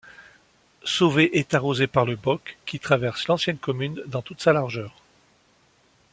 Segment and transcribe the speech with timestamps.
[0.83, 5.03] Sovet est arrosé par le Bocq qui traverse l'ancienne commune dans toute sa largeur.